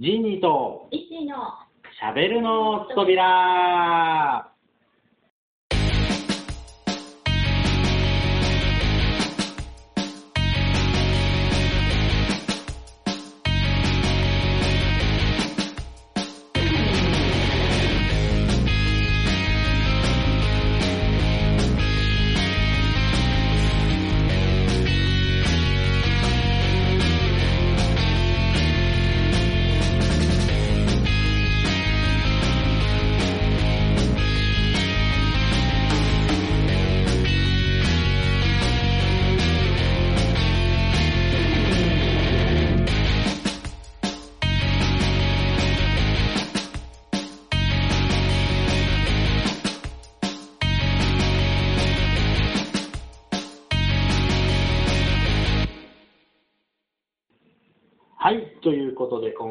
[0.00, 1.34] ジーニーと一位の
[1.98, 4.47] しゃべるの扉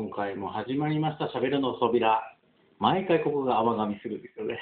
[0.07, 2.21] 今回も始まりましたしゃべるの扉。
[2.79, 4.57] 毎回ここが甘噛みするんですよね。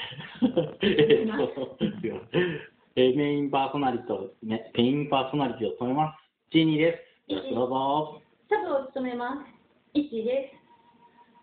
[0.82, 1.22] え
[2.98, 6.52] えーメインパーソナリティと、ね、メインパーソナリティを務めます。
[6.52, 7.32] ジーニーです。
[7.32, 8.22] よろしくどうぞ。
[8.50, 9.52] サブを務めます。
[9.94, 10.52] 一位で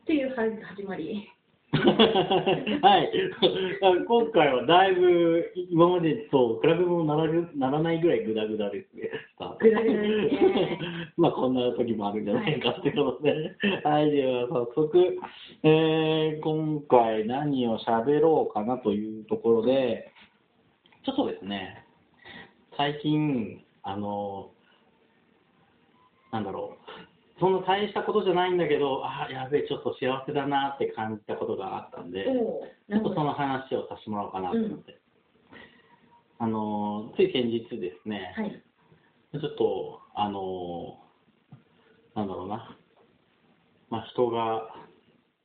[0.03, 0.07] す。
[0.07, 1.31] というは始まり。
[2.83, 3.11] はい、
[4.07, 9.11] 今回はだいぶ今までと比べ物ならるならないぐらいグダグダですね。
[9.59, 10.79] グダグダですね。
[11.17, 15.19] まあこんな時もあるんじゃないかってことで、はい、では早速、
[15.63, 20.13] えー今回何を喋ろうかなというところで、
[21.05, 21.87] ちょっとですね、
[22.77, 24.51] 最近、あの、
[26.33, 27.12] なんだろう、
[27.43, 32.25] そんな大したことじゃないんだけど、ああ、やべえ、ちょっと幸せだなって感じたことがあったんで、
[32.89, 35.01] ちょっとその話をさせてもらおうかなと思って。
[36.39, 38.63] あの、つい先日ですね、はい。
[39.33, 41.01] ちょっと、あの、
[42.15, 42.79] なんだろうな、
[43.91, 44.73] まあ、人が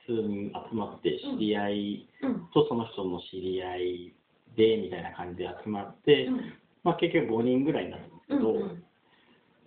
[0.06, 2.48] 普通に集まって知り合いうん。
[2.54, 4.16] とその人の知り合い
[4.56, 6.54] でみたいな感じで集まって、うん。
[6.84, 8.62] まあ、結局5人ぐらいになるんですけど、うん。
[8.62, 8.80] うん。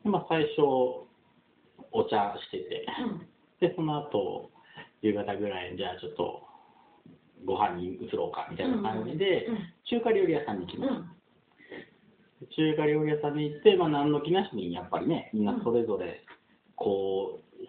[0.04, 1.09] でまあ、最初
[1.92, 2.86] お茶してて、
[3.60, 4.50] でその後
[5.02, 6.42] 夕方ぐらいにじゃあちょっと
[7.44, 9.58] ご飯に移ろうかみたいな感じで、うん
[9.90, 10.90] 中華料理屋さんに行きまし。
[12.56, 16.22] 中華料理屋さんに行って、まあ、何の気なしにやっぱりねみんなそれぞれ
[16.76, 17.64] こう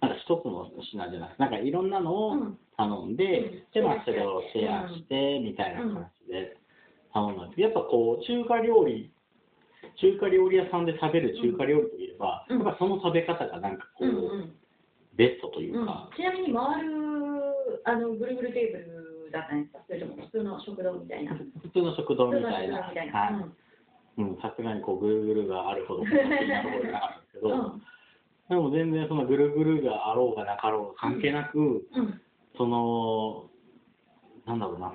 [0.00, 2.58] なんか一つの品じゃなくてなんかいろんなのをうん。
[2.78, 3.62] 頼んで、うん。
[3.74, 6.56] でまあそれをシェアしてみたいな感じで
[7.12, 7.56] 頼んだんです。
[7.56, 9.12] けどやっぱこう中華料理
[10.00, 14.14] 中華料理屋さんで食べる中華料理といえば、うんやっぱその食べ方がなんかこう、うん。
[14.16, 14.52] うん。
[15.14, 16.90] ベストといううんか、ちなみに回る
[17.84, 18.78] あのぐるぐるテーブ
[19.26, 19.80] ルだったんですか？
[19.86, 21.34] それとも普通の食堂みたいな？
[21.34, 22.78] 普通の食堂みたいな、
[24.40, 26.12] さすがにこうぐるぐるがあるほどです
[27.32, 27.82] けど、うん。
[28.48, 32.20] でも全然そのぐるぐるがあろうがなかろうが関係なく、うん。
[32.56, 33.50] その、
[34.46, 34.92] なんだろうな、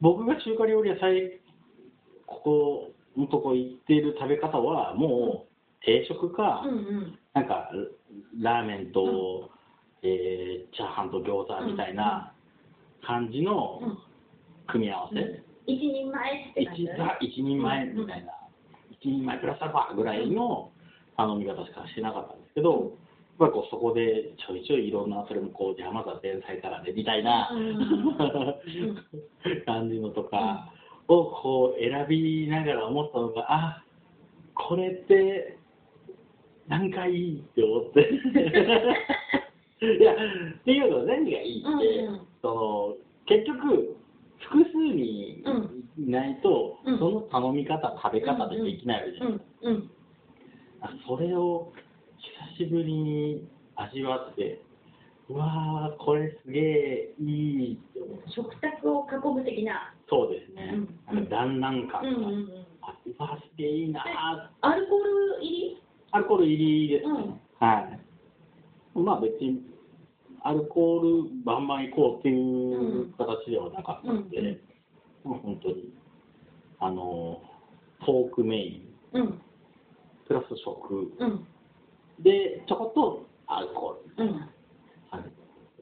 [0.00, 1.14] 僕が中華料理屋さん
[2.26, 5.46] ここのとこ行ってる食べ方は、も
[5.80, 6.70] う定食か、うん。
[6.70, 7.18] うん。
[7.34, 7.70] なんか
[8.40, 9.50] ラーメンと、
[10.02, 12.32] えーチャーハンと餃子みたいな
[13.04, 13.98] 感じのうん。
[14.68, 15.42] 組み合わせ。
[15.66, 16.82] 一人前って感じ？
[17.26, 18.32] 一人前みたいな、
[18.90, 20.70] 一人前プラスアルファぐらいの
[21.16, 22.80] 頼み方しかしてなかったんですけど、やっ
[23.38, 27.48] ぱりこうそこでちょいちょいいろんな、それもこう、じゃあまずは前菜からでみたいな
[29.64, 30.72] 感じのとか
[31.08, 33.84] をこう選びながら思ったのが、あ
[34.54, 35.58] これって、
[36.68, 38.00] なんかいいって思って。
[39.80, 40.16] いや、っ
[40.64, 42.94] ていうのは何がいいって、うんうんその
[43.26, 43.96] 結局、
[44.38, 45.44] 複数に
[45.98, 49.58] いないと、うんその頼み方、食べ方でできないわけじゃないですか。
[49.62, 49.74] うん。
[49.74, 49.90] うん。
[50.80, 51.72] あそれを
[52.56, 54.67] 久しぶりに味わって、う
[55.34, 58.18] わー、これすげえいいって思う。
[58.28, 59.94] 食卓を囲む的な。
[60.08, 60.72] そうですね。
[60.74, 60.76] う
[61.12, 62.66] んなんか団らん感が、うんうんうん。
[62.82, 64.04] あうわー、すげえいいなー
[64.62, 65.82] アルコール入り？
[66.12, 67.10] アルコール入りですね。
[67.10, 68.00] うんはい。
[68.98, 69.62] まあ別に、
[70.42, 74.60] アルコールバンバンいこうっていう形ではなかったので、うん
[75.24, 75.92] もう本当に、
[76.78, 77.42] あの、
[78.06, 78.82] トークメイ
[79.12, 79.40] ン、うん。
[80.26, 81.46] プラス食、うん。
[82.20, 84.30] で、ちょこっとアルコール。
[85.12, 85.18] うん。
[85.20, 85.28] はい。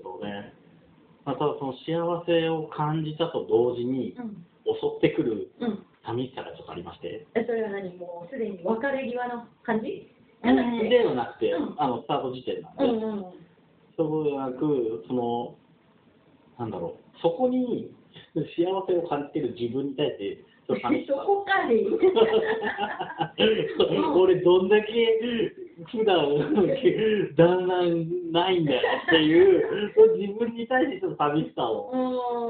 [0.02, 0.52] そうね。
[1.24, 4.46] まあ、ただその幸せを感じたと同時に、うん。
[4.66, 5.86] 襲ってくるうん。
[6.04, 7.96] 寂しさがちょっとありまして、え、それは何？
[7.98, 10.10] もうすでに別れ際の感じ？
[10.42, 13.24] ではなくて、うんあの、スタート時点なんで、うんうん。
[13.96, 15.56] そうではなく、その、
[16.58, 17.90] なんだろう、そこに
[18.34, 20.90] 幸せを感じてる自分に対して、そさ。
[21.26, 21.86] こかい。
[24.14, 25.18] 俺、どんだけ
[25.84, 26.16] 普段
[27.36, 31.92] だんだんないんだよっていう、自分に対してちょっと寂しさを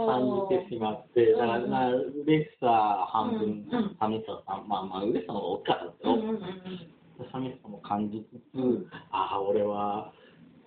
[0.07, 7.27] 感じてしまって、だから、まあ、嬉しさ半分、寂しさは、まあまあ、嬉しさの方が大きかったですよ。
[7.33, 10.13] 寂しさも感じつつ、うんああ、俺は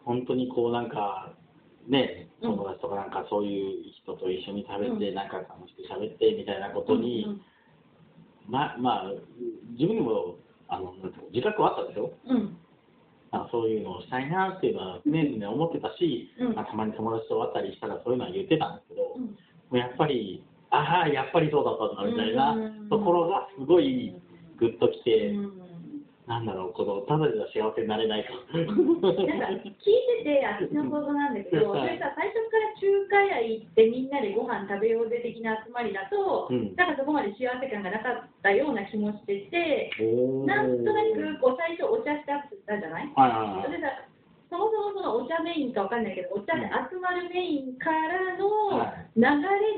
[0.04, 1.32] 本当にこうなんか、
[1.88, 2.52] ね、うん。
[2.58, 7.42] 友達とかなんかそういう人と一緒に食べて、なんか楽しく喋ってみたいなことに、うん
[8.50, 9.12] ままあ、
[9.78, 10.36] 自分にも
[10.70, 12.12] あのなんていうの自覚はあったんですよ。
[12.30, 12.58] うん。
[13.32, 16.56] あそういうのをしたいなっていうのは常々思ってたし、うん。
[16.56, 19.22] まあ、たまに友達と会ったりしたらそういうのは言ってたんですけど、うん。
[19.26, 19.36] も
[19.74, 22.90] うやっぱり、ああ、やっぱりそうだったんだみたいなうん。
[22.90, 24.14] ところがすごい
[24.58, 25.59] グッときて、うん
[26.30, 28.38] なんだろう、このただでは幸せになれないと。
[28.54, 28.70] なん
[29.42, 29.82] か聞い
[30.22, 36.78] てて、あっちの想像なんだけど、そはいれさ、最初から中華屋行ってみんなでご飯食べようぜ的な集まりだと、うん。
[36.78, 39.90] なんかそこまで幸せ感がなかったような気もしてて、
[40.46, 43.10] なんとなくこう最初お茶したって言ったじゃない？
[43.18, 43.90] はいそれさ
[44.54, 49.18] そもそもそのお茶メインかわかんないけど、お茶で集まるメインからのはい。
[49.18, 49.26] 流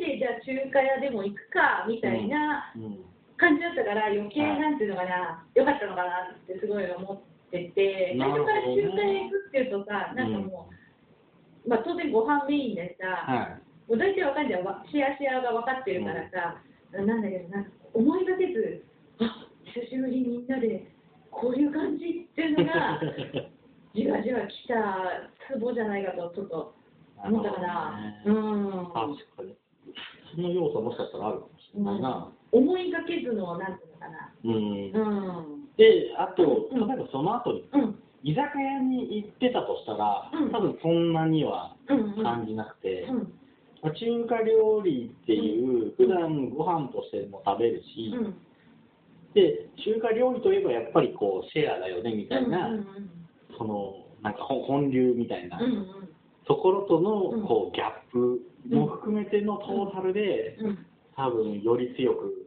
[0.04, 3.00] れで、じゃあ中華屋でも行くかみたいなうん
[3.42, 10.70] 感じだったから、余計はいなんていうのかな、良かったのかなってすごい思ってて、最初から中華屋行くっていうとさ、なんかも
[11.66, 16.64] う、まあ当然ご飯メインでさ、はいもう大体わかんないわ、シェアシェアが分かってるからさ、
[16.96, 18.86] なんだけど、なんか思いがけず、
[19.20, 20.88] あ久しぶりにみんなで
[21.30, 23.02] こういう感じっていうのが、
[23.94, 26.74] じわじわ来たツボじゃないかと、ちょっと
[27.18, 28.24] 思ったかな。
[28.24, 28.72] うん。
[28.94, 29.58] 確かに。
[30.36, 32.32] その要素もしかしたらあるかもしれないな。
[32.52, 34.34] 思いがけずの、なんていうのかな。
[34.44, 34.54] うん。
[34.54, 35.70] うん。
[35.78, 38.00] で、あと、うん例えばその後に、うん。
[38.24, 42.14] 居酒屋に行ってたとしたら、うん多分そんなにはうん。
[42.18, 42.24] うん。
[42.24, 43.18] 感じなくて、うん。
[43.82, 48.36] まあ中華料理っていう、普段ご飯としても食べるし、うん。
[49.34, 52.86] で、中華料理といえばやっぱりこう、シェアだよねみたいな、うん。
[53.58, 55.64] その、なんか本本流みたいなうん。
[55.64, 55.86] うん。
[56.46, 58.42] ところとうんの、こう、ギャップ
[58.76, 60.86] も含めてのトータルで、うん。
[61.16, 62.41] 多分より強く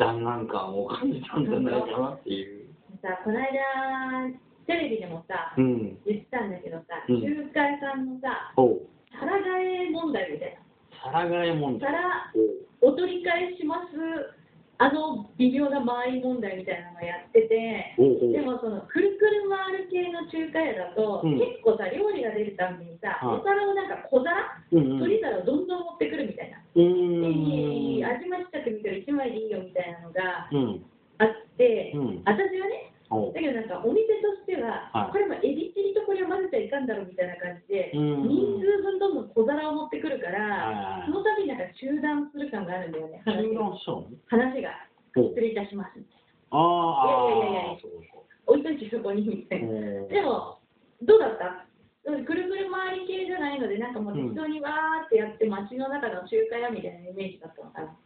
[0.00, 2.72] 弾丸感を感じたんじゃないかなっていう。
[3.04, 4.32] さ、この間、
[4.66, 6.00] テレビでもさ、うん。
[6.08, 8.56] 言ってたんだけどさ、うん中華屋さんのさ。
[8.56, 10.64] 皿替え問題みたいな。
[11.04, 11.92] 皿替え問題。
[11.92, 12.32] 皿
[12.80, 14.39] お取り返します、
[14.80, 24.32] あの微妙な間合い問題みたいなのやってて、でもそのくるくる回る系の中華屋だと、うん結構さ、料理が出るたびにさ、はいお皿をなんか小皿、
[24.72, 24.98] うんうん。
[25.04, 26.56] 取り皿をどんどん持ってくるみたいな。
[26.72, 30.84] 味間ちっちゃく見てる1枚でいいよみたいなのがうん。
[31.18, 31.28] あっ
[31.58, 35.12] て、うん私はね、だけどなんかお店としては、はい。
[35.12, 38.28] これもエビチリとこれを混ぜちゃいかんだろうみたいな感じで、うん。
[38.28, 41.10] 人数分どんどん小皿を持ってくるから、はい。
[41.10, 44.70] その度になんか中断する感があるんだよね、話中が断しちゃうの話が。
[45.10, 45.98] 失礼いたします。
[45.98, 47.82] みたいああ、いやいやいやいや。
[48.46, 50.06] 置いといてそこにみたいな。
[50.06, 50.58] でも、
[51.02, 51.66] どうだった？
[52.06, 57.96] くるくる回り系じゃないので、なんかもう適当にわーってやって、街の中の中華屋みたいなイメージだったのかな。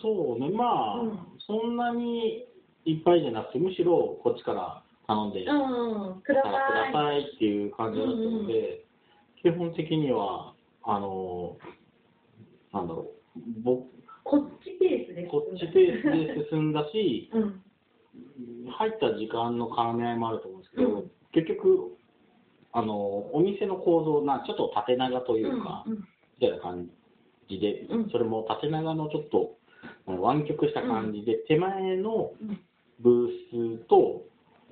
[0.00, 0.64] そうね、ま
[0.96, 1.18] あ、うん。
[1.40, 2.46] そんなに
[2.86, 6.92] いっぱいじゃなくて、むしろこっちから頼んで、うんうん、くだください。
[6.92, 8.84] さいっていう感じだったので、
[9.42, 10.54] 基本的には、
[10.84, 11.56] あの、
[12.72, 13.86] なんだろう、僕
[14.24, 15.30] こっちペースです。
[15.30, 17.62] こっちペースで進んだし、うん。
[18.70, 21.10] 入った時間の絡み合いもあると思うんですけど、うん。
[21.32, 21.96] 結局、
[22.72, 26.04] あの、お店の構造な、ちょっと縦長というか、うん
[26.38, 26.90] みたいな感
[27.48, 28.10] じで、うん。
[28.10, 29.56] それも縦長のちょっと
[30.06, 32.60] 湾曲した感じで、手前のうん
[33.00, 34.22] ブースと、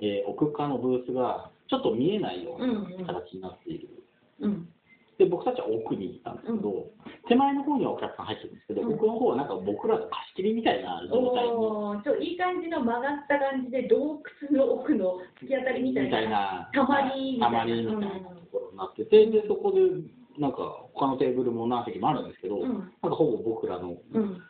[0.01, 3.05] えー奥側のブースがちょっと見えないよううんうん。
[3.05, 3.89] な形になっている。
[4.41, 4.69] うん。
[5.17, 6.91] で、僕たちは奥に行ったんですけど、
[7.27, 8.93] 手前の方にはお客さん入ってるんですけど、うん。
[8.95, 11.47] 奥の方はなんか僕らの貸し切りみたいな状態
[12.19, 16.29] に、いい感じの曲がった感じで洞窟の奥の突き当たりみたいな。
[16.29, 18.29] な、たまりみたいなたまりみたいな。
[18.29, 19.79] ところになってて、で、そこで、
[20.37, 22.91] なんか他のテーブルも何席もあるんですけど、うん。
[23.01, 24.43] なんかほぼ僕らのうん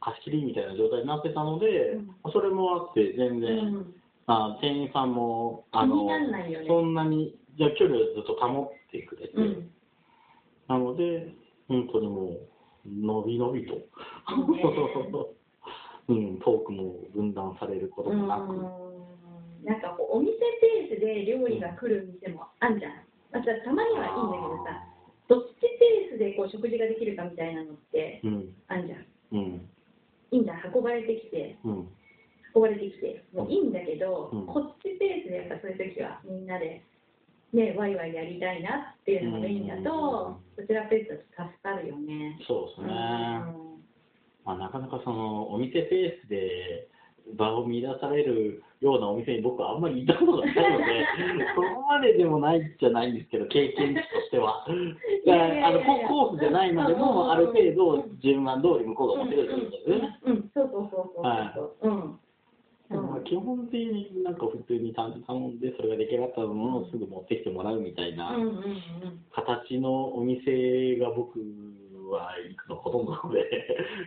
[0.00, 1.92] 貸し切りみたいな状態になってたので、
[2.24, 2.32] うん。
[2.32, 3.94] それもあって全う然、ん。
[4.26, 6.64] あ店員さんもあのね。
[6.66, 9.70] そんなにじゃあ距離をずっと保ってくれて、うん。
[10.68, 11.34] なので
[11.68, 12.48] 本当にもう
[12.86, 13.74] のびのびと、
[16.08, 19.64] うん、トークも分断されることもなく、うん。
[19.64, 22.92] なんかこうお店ペースで料理が来る店もあんじゃん。
[23.32, 24.86] またたまにはいいんだけどさ、
[25.28, 28.54] どっちペースでこう食事ができるかみたいなのってうん。
[28.68, 29.06] あんじゃん。
[29.32, 29.70] うん
[30.30, 31.88] いいんじゃん、運ばれてきて、うん。
[32.54, 34.46] 運ばれてきて、もういいんだけど、うん。
[34.46, 36.82] こっちペースでやっぱそういう時はみんなで、
[37.52, 42.38] ね、ワイワイやりたいなっていうのがメインだと、こちらペースだと助かるよね。
[42.46, 42.94] そうですね、
[44.44, 46.88] まあ、なかなかそのお店ペースで
[47.34, 51.06] 場を乱されるようなお店に僕はあんまり行ったことがないので、
[51.54, 54.66] そこまででもないじゃないんですけど、経験値としては。
[55.24, 60.18] いやいやいやあのココースじゃないのでも、ある程度、順番通り向こうが持ってくるってことですよね。
[60.24, 61.90] うん、うん、そうそうそうそうそう。
[61.90, 62.18] うん。
[62.88, 68.36] まあ基本的になんか普通に頼んで、それが出来上がったものをすぐ持ってきてもらうみたいな。
[69.32, 71.40] 形のお店が僕
[72.10, 73.50] は行くのほとんどで。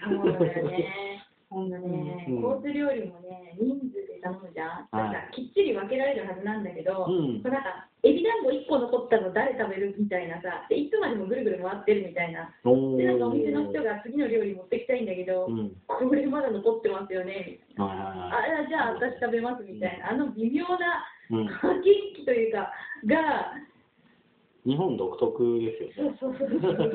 [0.07, 1.08] そうだよね。
[1.49, 4.87] ほんとね、うんコース料理もね、人数で頼むじゃん？
[4.93, 12.53] はいなんかきっちり分けられるはずなんだけど、うんなんか、エビ団子1個残ったの誰食べるみたいなさ、でいつまでもぐるぐる回ってるみたいな。
[12.63, 15.73] おで、なんかお店の人が、が次の料理持ってきたいんだけど、うん。
[15.87, 17.93] これまだ残ってますよね、みたいな。
[17.95, 20.11] はいあ、じゃあ私食べますみたいな。
[20.11, 22.71] あの微妙なうん駆け引きというか、
[23.05, 23.53] が、
[24.65, 26.17] 日本独特ですよね。
[26.19, 26.87] そうそうそうそうそう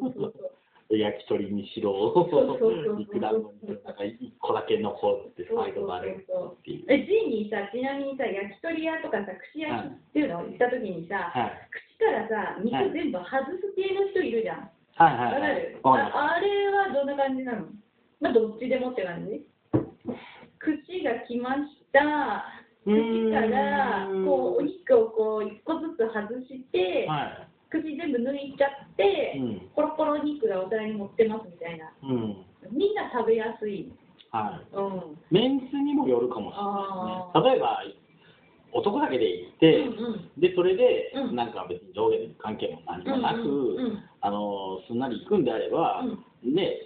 [0.00, 0.55] そうそう。
[0.88, 2.14] 焼き鳥にしろ
[2.96, 6.20] 肉団子にしろ、なんか一個だけ残って最後までっ
[6.62, 6.84] ていう。
[6.86, 11.68] え、ジンにさ、ちなみにさ、焼き鳥屋とかさ、串焼きっていうのを行った時にさ、はい。
[11.74, 14.70] 口からさ、肉全部外す系の人いるじゃん。
[14.96, 16.14] はいはいはいわかる？
[16.14, 17.66] ああれはどんな感じなの？
[18.20, 19.44] まあ、どっちでもって感じ？
[20.58, 22.46] 口が来ました。
[22.86, 22.94] 口
[23.34, 27.48] から、こう、お肉をこう、一個ずつ外して、はい。
[27.70, 29.68] 口全部抜いちゃって、うん。
[29.74, 31.92] コロコロ肉がお皿に乗ってますみたいな。
[32.02, 32.44] うん。
[32.70, 33.92] みんな食べやすい。
[34.30, 34.76] はい。
[34.76, 34.82] う
[35.12, 35.18] ん。
[35.30, 37.56] メンツにもよるかもしあれないですね。
[37.56, 37.82] 例えば、
[38.72, 46.02] 男だけで行って、うんで、それで、うんなんか別に上下関係も何もなく、うんうんあの、すんなり行くんであれば、
[46.42, 46.82] ね、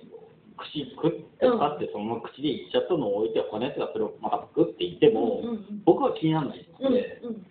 [0.60, 7.46] 串食ってパってそのまま口でいっちゃったのを置いて、他のやつがそれをまた食っていっても、うんうんうん僕は気にならないうんので、うん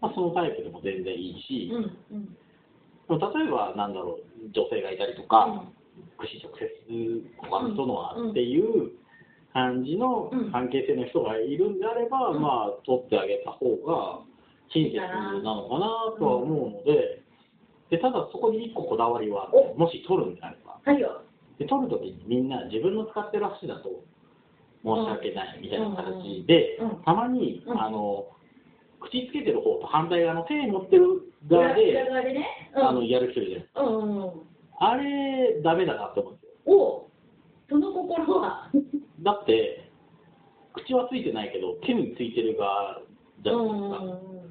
[0.00, 2.36] まあ、そのタイプでも全然いいし、うんうん
[3.18, 5.64] 例えば、なんだろう、女性がいたりとか、
[6.18, 6.68] 串直接
[7.38, 8.92] 他の人のはっていう
[9.52, 12.42] 感じの関係性の人がいるんであれば、うん。
[12.42, 14.20] まあ、取ってあげた方が
[14.72, 17.22] 親切なのかなとは思うので、
[17.90, 19.74] でただそこに一個こだわりは、お。
[19.74, 21.22] もし取るんであれば、はいよ。
[21.58, 23.90] で取るときにみんな自分の使ってる箸だと
[24.82, 26.88] 申し訳ないみたいな形で、うん。
[26.90, 27.02] うん。
[27.02, 27.82] たまに、うん。
[27.82, 28.26] あの
[29.00, 32.46] 口つけてる方と反対側の手に持ってる側で、裏側でね。
[32.76, 33.80] うんあのやる人いるじゃないですか。
[33.82, 34.32] うんうん。
[34.78, 36.76] あれ、ダメだなって思うんですよ。
[36.76, 37.10] お
[37.68, 38.70] その心は。
[39.22, 39.90] だって、
[40.74, 43.00] 口はついてないけど、手についてる側
[43.42, 44.04] じゃうないですか。
[44.04, 44.50] ん。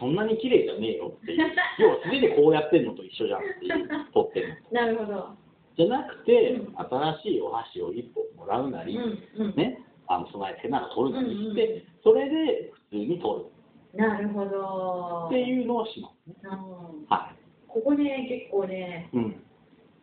[0.00, 1.38] そんなに綺麗じゃねえよっていう。
[1.78, 4.80] 要は素手でこうやってんのと一緒じゃんっていう、取ってるの。
[4.80, 5.28] なるほど。
[5.76, 9.54] じゃなくて、うん新しいお箸を一本もらうなり、うんうん。
[9.56, 13.46] ね、あの備えてなら取るなりして、うんうんそれで普通に取る
[13.94, 15.26] なるほど。
[15.28, 16.36] っていうのをしますね。
[16.44, 17.32] うんは
[17.68, 19.16] ここね、結構ね、い。
[19.16, 19.44] うん。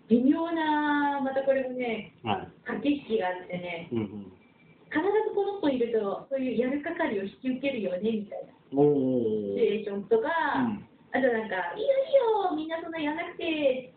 [0.10, 2.48] 微妙な、またこれもね、はい。
[2.66, 4.08] 駆け引きがあってね、うんうん。
[4.90, 10.30] 必ずこの子いると、そういうやる係を引き受けるよね、みたいなおシチュエーションとか、
[10.66, 13.92] うんあとなんか、いいよいいよ、みんなそんなやらなくて、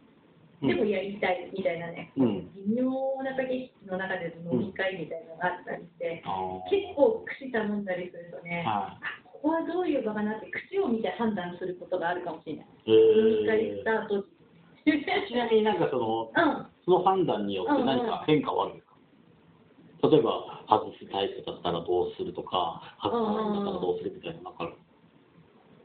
[0.63, 2.49] でもやりたいみたいなね、うん。
[2.57, 2.89] 微妙
[3.23, 12.67] な駆け引きの中での飲み会みたいなのがあったりして、あー結構口頼んだりするとね、はあここはどういう場かなって口を見て判断することがあるかもしれない。
[12.87, 14.23] えスタート
[14.87, 16.67] ちなみになんかその、うん。
[16.85, 24.75] その判断によって何か変化はあるんですか、例えば、外すタイプだったらどうするとか、外さないんだったらどうするみたいなのなんかある？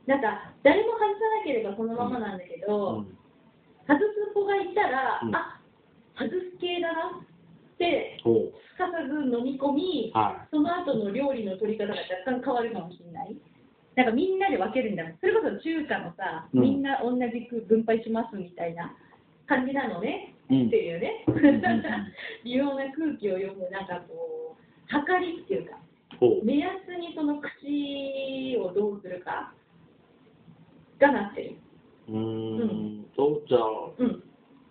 [0.08, 1.06] なんか、誰も外さ
[1.38, 3.18] なければそのままなんだけど、うん
[3.88, 5.62] 外す子がいたら、うんあ
[6.18, 7.22] 外す系だな
[7.78, 8.26] って、す
[8.78, 11.94] かさず飲み込み、はその後の料理の取り方が
[12.26, 13.38] 若干変わるかもしれない。
[13.96, 15.04] なんかみんなで分けるんだ。
[15.22, 18.94] それこそ中華のさ、うんみんな同じく分配しますみたいな
[19.48, 20.34] 感じなのね。
[20.50, 20.56] い。
[20.56, 21.62] うんっていうねんうん、
[22.46, 25.78] 微妙な空気を読む、なんかこう、測りっていうか、
[26.44, 29.54] 目安にその口をどうするか
[31.00, 31.56] がなってる。
[32.08, 33.62] うーんと、じゃあ、
[33.98, 34.24] うん。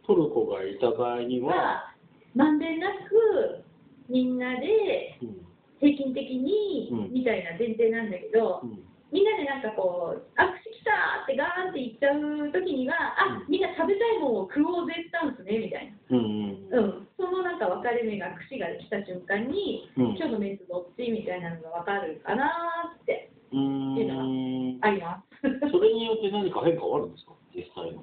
[0.06, 1.95] トルコがいた場合には、は、
[2.36, 3.64] まんべんなく、
[4.08, 5.40] みんなでうん
[5.80, 7.12] 平均的に、うん。
[7.12, 8.80] みたいな前提なんだけど、うん。
[9.12, 16.16] みんなでなんかこう、あ、口きたーってガーンって言っちゃう時には、あ、みんな食べたいものを食おうぜスタンスね、みたいな。
[16.16, 20.16] うんうん、そのなんか分かれ目が串が来た瞬間に、うん。
[20.16, 24.80] 今日のメンツどっちみたいなのが分かるかなーってうーん。
[24.80, 25.44] あります。
[25.44, 27.32] それによって何か変化はあるんですか？
[27.54, 28.02] 実際の。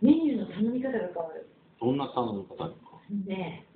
[0.00, 1.50] メニューの頼み方が変わる。
[1.80, 2.70] どんな頼み方
[3.26, 3.66] ね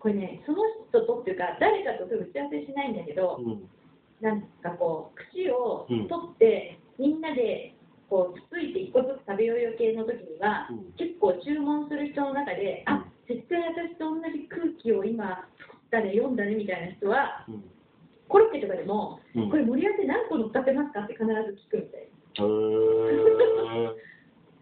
[0.00, 0.58] これね、その
[0.90, 3.68] 人とっていうか、誰かと打ち合わせしないんだけど、うん。
[4.20, 7.74] なんかこう、串をうん取って、みんなで
[8.08, 17.64] こうつついて一個ずつ食べようよ系の時には、うん結構注文する人の中で、あ絶対私と同じ空気を今作ったね読んだねみたいな人はうん。
[18.28, 21.32] コロッケとかでも、うんこれ盛り合わせ何個乗っかってますかって必ず
[21.66, 22.08] 聞くみたいな。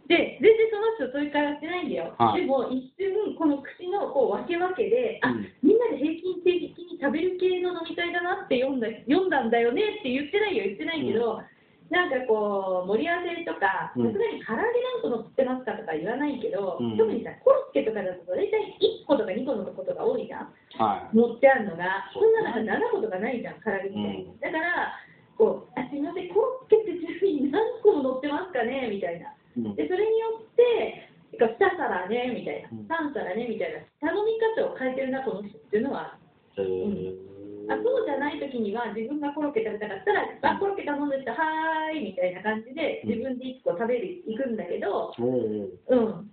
[0.07, 2.15] で、全然その人そういう会話してないんだよ。
[2.19, 11.43] はいでも一瞬、この口のこう分け分けで、あ、うんみんなで平均的に食べる系の飲み会だなって読んだ読んだんだよねって言ってないよ、言ってないけど、
[11.91, 20.55] なんかこう、盛り合わせとか、さすうんがに唐揚げ何個乗ってますかとか言わないけど、うん特にさ、コロッケとかだと大体1個とか2個のことが多いじゃん。
[20.79, 21.17] はい。
[21.17, 24.25] 持ってあるのが、そそうんな中7個とかないじゃん、唐揚げみたいに。
[24.25, 24.95] うんだから、
[25.39, 29.31] こう、あすみません、コロッケってちなみに何個も乗ってますかねみたいな。
[29.57, 29.77] うん。
[29.77, 36.19] で、それによって、てか2皿ね、みたいなうん、3皿ね、みたいな、頼み方を変えてるな、この人っていうのは、
[36.57, 37.27] へー。
[37.69, 46.31] あそうじゃないときには、自分がコロッケ食べたかったら、あ、コロッケ頼んでた、はーい、みたいな感じで、自分で1個食べる、行くんだけど、うん。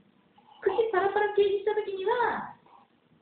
[0.62, 2.56] 口パラパラ系にしたときには、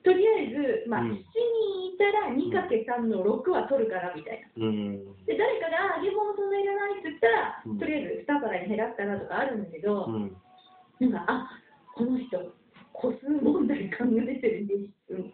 [0.03, 4.65] とりあえず、まあ、うん7人いたら 2×3 の6は取るからみたいな。
[4.65, 5.15] うん。
[5.25, 10.37] で、誰かが揚げ物そんないらないって言ったら、うんとりあえず2皿に減らすかなとかあるんだけど、うん。
[10.99, 11.49] なんか、あ
[11.93, 12.53] この人、
[12.93, 15.33] 個数問題考えてるね、うん。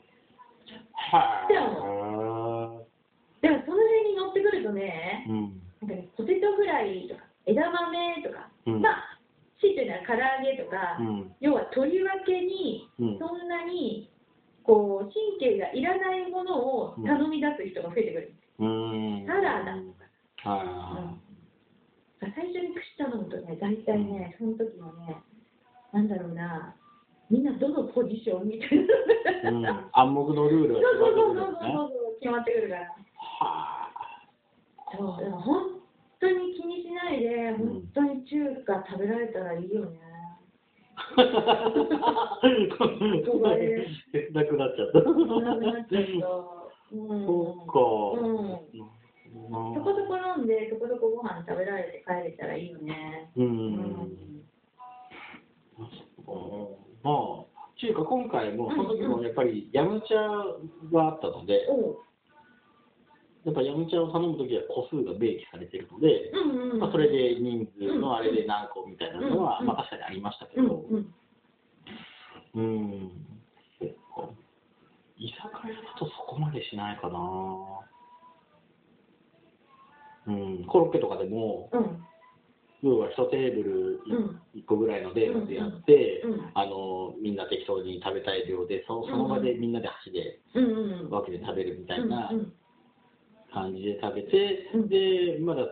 [0.93, 1.47] は
[3.41, 5.31] でもその辺に乗ってくるとね、ー。
[5.31, 5.61] うん。
[5.79, 9.19] なんかね、ポテトフライとか、枝豆とか、うんまあ、
[9.61, 11.31] 強いて言うなら唐揚げとか、うん。
[11.39, 13.19] 要はとりわけに、うん。
[13.19, 14.11] そんなに
[14.67, 18.35] こう神経がいらないものを頼み出す人が増えてくる。
[18.59, 19.25] うん。
[19.25, 19.95] サラダと
[20.43, 21.17] か、は
[22.19, 25.15] 最初に串頼むとね、大体ね、その時はね、
[25.93, 26.75] なんだろうな、
[27.29, 29.49] みんなどのポジションみたいな。
[29.49, 29.53] い。
[29.53, 29.89] うん。
[29.93, 32.67] 暗黙のルールそうがそうそうそう決まってくるんですね。
[32.67, 32.81] そう決まってくるから。
[33.39, 33.87] は
[34.91, 35.79] そう、でも本
[36.19, 40.06] 当に気にしないで、うん本当に中華食べられたらいいよね。
[41.17, 42.39] あ。
[44.11, 44.99] 切なくなっちゃった。
[44.99, 45.05] うん。
[47.25, 47.79] そっか。
[48.19, 48.29] うん。
[49.75, 53.29] そこそこ飲んで、そこそこご飯食べられて帰れたらいいよね。
[53.35, 53.43] う。
[53.43, 54.17] うん
[57.03, 57.45] まあ、
[57.77, 61.99] 中華今回も、その時もやっぱりヤムチャがあったので、おう
[63.47, 66.79] やっぱヤムチャを頼むときは個数が明記されているので、うんうん。
[66.79, 71.13] まあ、それで人数のあれで何個みたいなのは、うんまあ確かにありましたけうんど、うん。
[72.55, 73.11] うん、
[73.79, 74.29] そっか。
[75.15, 77.19] 居酒屋だとそこまでしないかな。
[80.27, 82.03] うん、コロッケとかでも、うん。
[82.83, 90.39] 要は一テーブルうん1個ぐらいのレーンでやって、うんうんあのみんな適当に食べたい量でそその場でみんなで箸で。
[90.53, 92.31] 分けて食べるみたいな
[93.53, 95.63] 感じで食べて、うんでまだ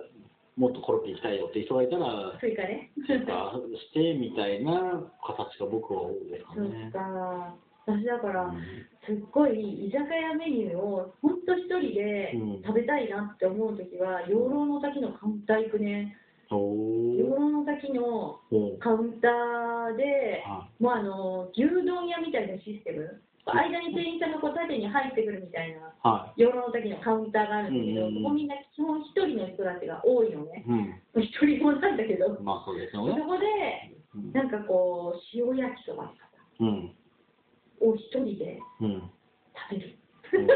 [0.57, 2.91] もっとコロッケ行きたいよって人がいたら追加ね。
[3.05, 3.53] 追加
[3.91, 6.91] してみたいな形が僕は多いですかね。
[6.91, 7.55] か。
[7.85, 8.61] 私だから、うん
[9.05, 16.17] すっごい居酒屋メニューを本当一人でうん食べたいなって思うときは、養老の滝のカウンター行くね。
[16.49, 16.57] お
[17.13, 18.39] 養ー老の滝の
[18.79, 23.21] カウンターで、はもうあの牛丼屋みたいなシステム、
[23.53, 30.65] 間に店員さんがこう縦に入ってくるみたいな、は養老の滝のカウンターがあるんだけど、うんそこみんな基本一人の人たちが多いのね。
[31.15, 31.21] い。
[31.21, 32.43] 一人もなんだけど、うん。
[32.45, 33.21] まあそうですよそね。
[33.21, 33.45] こで、
[34.15, 36.11] うんなんかこう、塩焼きそば
[36.59, 36.95] うん。
[37.81, 39.11] を一人でうん。
[39.69, 39.97] 食べる。
[40.33, 40.47] うん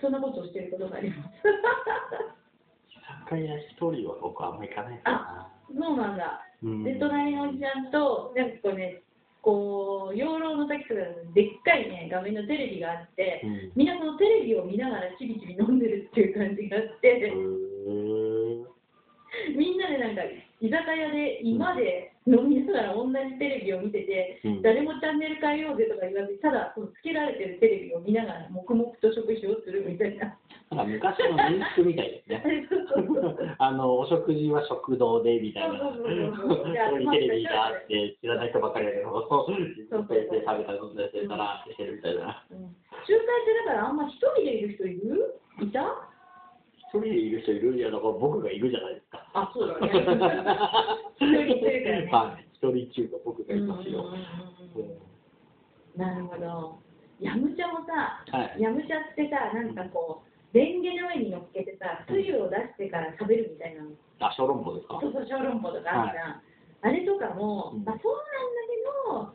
[0.00, 1.30] そんなことをしてることがあります。
[2.92, 5.50] 居酒屋一人は僕はあんま行かないかな。
[5.74, 6.42] そうなんだ。
[6.64, 6.84] うん。
[6.84, 9.02] で、隣のおじちゃんと、なんかこうね、
[9.42, 11.00] こう、養老の滝とか
[11.34, 13.72] でっかいね、画面のテレビがあって、うん。
[13.76, 17.32] みんなそのテレビを見ながらちびちび飲んでるっていう感じがあって、
[19.54, 20.22] みんなでなんか
[20.64, 30.32] 居酒屋で今で飲みながら同じテレビを見てて、うん誰もチャンネル変えようぜとか言わずただそのつけられてるテレビを見ながら黙々と食事をするみたいな。
[30.72, 32.40] なんか昔の民宿みたいですね。
[33.60, 36.08] あのお食事は食堂でみたいな、そう
[36.96, 39.52] にテレビがあって、知らない人ばっかりだけど、そう
[39.90, 42.44] 食べた飲んしてたらしてるみたいな。
[42.50, 42.74] うん
[43.04, 46.08] 仲介ってだからあんま一人でいる人いるいた
[46.94, 49.26] 一人でいる人いるいやだから僕がいるじゃないですか。
[49.34, 49.90] あ、そうだね。
[51.18, 54.06] 一人一人だよねはい、一人中が僕がいますよ。
[55.96, 56.78] なるほど。
[57.18, 58.62] ヤムチャもさ、はい。
[58.62, 63.90] ヤムチャってさ、なんかこう、レンゲの上に乗っけてさ、つゆを出してから食べるみたいなの。
[64.20, 64.98] あ、小籠包ですか？
[65.02, 66.42] そうそう、小籠包とかあるじゃん。
[66.82, 69.34] あれとかも、うんまあ、そうなん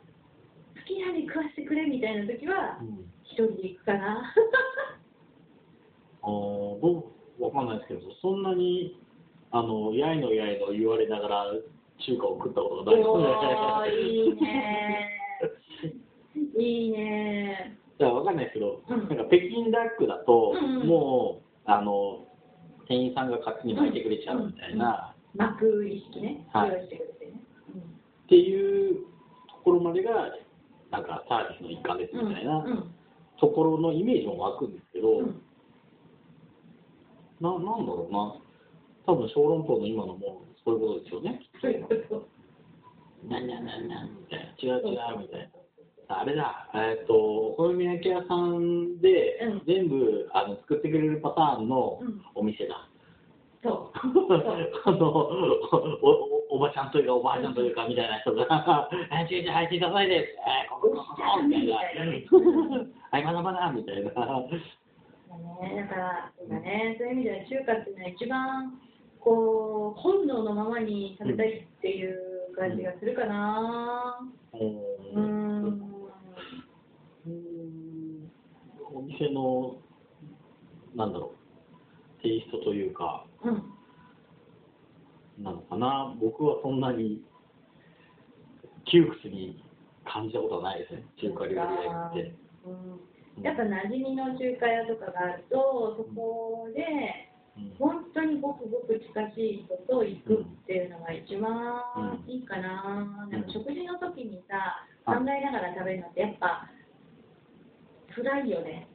[0.80, 3.04] ど、好きなに食わせてくれみたいな時はう、ん。
[3.24, 4.32] 一人で行くかな。
[6.22, 9.00] あー僕、わかんないですけど、そんなに、
[9.50, 11.46] あの、やいのやいの言われながら
[12.06, 13.00] 中華を食ったことがない。
[13.00, 15.20] のおー、いいね。
[16.58, 17.78] いいね。
[17.98, 18.98] だからわかんないですけど、うん。
[18.98, 20.86] なんか北京ダックだと、うんうん。
[20.86, 22.26] もう、あの、
[22.86, 26.46] 店員さんが勝手に巻いてくれちゃうみたいな、巻く意識ね。
[26.52, 26.70] はい。
[26.70, 27.40] 用意してくれてね。
[28.24, 28.96] っていう
[29.48, 30.12] ところまでが、
[30.90, 32.64] なんかサービスの一環ですみたいな
[33.40, 35.42] ところのイメージも湧くんですけど、うん
[37.40, 38.34] ななんだろうな、
[39.06, 41.40] 多分小籠包の今のもそういうことですよね。
[43.28, 45.50] なんなんなんなんみたいな、違う違うみたい
[46.08, 46.20] な。
[46.20, 49.62] あれだ、えっと、お好み焼き屋さんでうん。
[49.64, 52.20] 全部あの作ってくれるパターンのうん。
[52.34, 52.88] お店だ。
[53.62, 53.98] そう。
[54.84, 55.20] あのお
[56.50, 58.88] おおばちゃんというかおばあちゃんというかみたいな人が「あ
[59.30, 61.76] 違う違う入ってくださいね」えーここここみたいな
[63.12, 64.10] 「はいまだまだ」みたいな。
[65.38, 68.80] だね、だから、そうだね、そういう意味では中華っていうのは一番、
[69.20, 74.18] こう、本能のままに食べたいっていう感じがするかな。
[74.52, 75.64] うーん。
[77.26, 78.30] うん
[78.92, 79.76] お店の
[80.94, 81.32] なんだろ
[82.18, 85.44] うテイストというかうん。
[85.44, 87.22] なのかな僕はそんなに
[88.90, 89.62] 窮屈に
[90.04, 92.34] 感じたことはないですね中華料理屋行って。
[93.40, 93.44] うん。
[93.44, 96.84] やっぱ馴染みの中華屋とかがあると、そこで、
[97.56, 97.74] うん。
[97.78, 103.26] 本当にごくごく近しい人と行くっていうのが一番いいかな。
[103.26, 103.30] ん。
[103.30, 106.70] でも食事の時にさ、あ考えながら食べるのってやっぱ、
[108.14, 108.86] 辛いよね。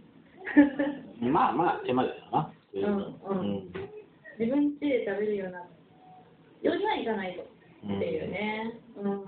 [1.22, 2.52] まあまあ手間ですよな。
[2.74, 3.74] うんうん。
[4.38, 5.60] 自分家で食べるような
[6.62, 7.56] ようにはいかないと。
[7.86, 9.26] っていうね、うん。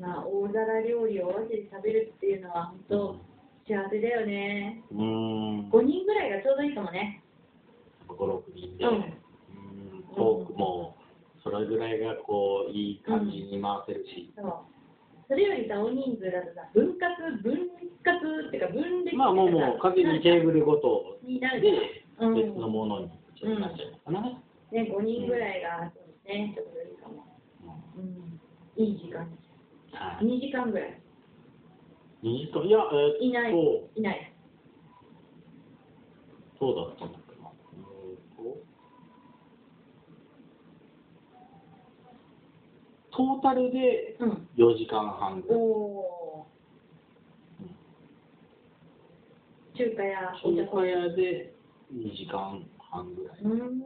[0.00, 3.33] まあ、大皿料理を分けて食べるっていうのは本当
[3.66, 4.82] 幸せだよね。
[4.92, 4.98] うん。
[4.98, 5.70] うん。
[5.70, 7.22] 5人ぐらいがちょうどいいかもね。
[8.08, 9.98] 5、6人で、ううん。
[10.00, 10.96] ん、トークも
[11.42, 14.32] それぐらいがこういい感じに回せるし。
[14.36, 14.74] そう。
[15.28, 17.70] それよりさ大人数だとさ分割分
[18.04, 21.40] 割っていうか分裂まあもうもう完全にテーブルごとで
[22.20, 24.40] 別のものにちょっとなっちゃうのかな。
[24.70, 25.92] ね5人ぐらいが
[26.28, 27.24] ねちょうどいいかも、
[27.96, 28.40] うん、
[28.76, 29.96] いい時間です。
[29.96, 30.24] はい。
[30.26, 31.00] 2時間ぐらい
[32.24, 33.52] 2時間いや、えーいない
[33.96, 34.32] いない
[36.58, 37.50] そうだったんだっけな。
[37.50, 38.58] うーんと
[43.10, 45.60] トータルでうん4時間半ぐおらい。
[45.60, 46.46] お
[49.76, 51.54] 中華やお茶中華屋で
[51.92, 53.84] 2時間半ぐらいうーん。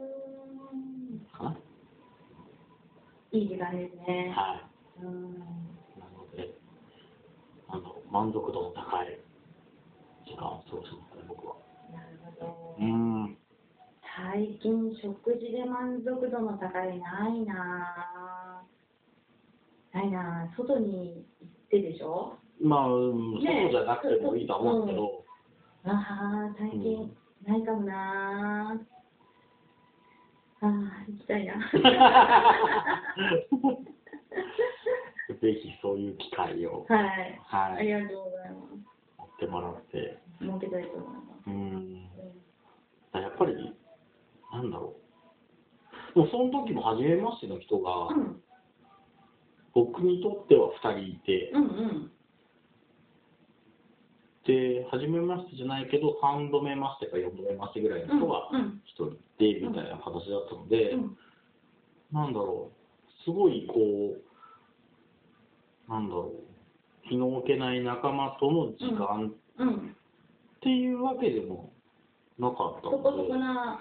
[3.31, 4.33] いい時間ですね。
[4.35, 4.61] は
[5.01, 5.03] い。
[5.03, 5.58] うん
[8.11, 9.19] 満足度の高い
[10.25, 11.55] 時間を過ごしますね、僕は。
[11.91, 12.85] なるほうど。
[12.85, 13.37] ん。
[14.17, 19.97] 最近食事で満足度の高いないなぁ。
[19.97, 20.55] ないなぁ。
[20.57, 22.33] 外に行ってでしょ？
[22.61, 25.23] まあ、うんねそうじゃなくてもいいとは思うんですけど、
[25.85, 27.15] ああ、最近
[27.47, 28.81] ないかもなぁ。
[30.61, 31.53] ああ、行きたいな。
[35.41, 37.39] ぜひそういう機会を、はい。
[37.45, 38.55] はい、ありがとうございま
[39.17, 40.45] 持ってもらって、す。
[40.45, 41.47] 設けたいと思います。
[41.47, 42.09] うん。
[43.21, 43.75] やっぱり、
[44.51, 44.95] なんだろ
[46.15, 46.19] う。
[46.19, 48.41] もうその時も初めましての人が、うん。
[49.73, 52.11] 僕にとっては2人いて、うんうん。
[54.45, 61.17] で、初めましてじゃないけど、3度目ましてか4度目ましてぐらいの人がうん1人で、みたいな形だったので、うん
[62.11, 64.28] なんだろう、すごいこう、
[65.89, 66.31] なんだろ
[67.05, 69.95] う、気の置けない仲間との時間うん。
[70.59, 71.71] っていうわけでも
[72.37, 73.79] なかったそこそこな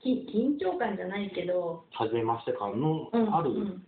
[0.00, 3.86] き緊張感じゃないけど、初めまして感のうん、ある、うん。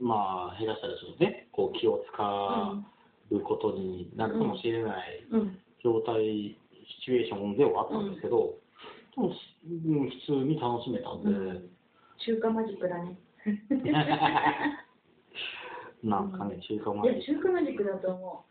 [0.00, 2.76] まあ、下手したらちょっとね、こう気を使
[3.30, 6.56] うことになるかもしれないうん、状態、シ
[7.04, 8.54] チュエーションではあったんですけど、
[9.14, 11.70] でも、うん普通に楽しめたんで、うん、
[12.18, 13.16] 中華マジックだね。
[16.02, 17.24] なんかね、中華まい。
[17.24, 18.44] 中華マジックだと思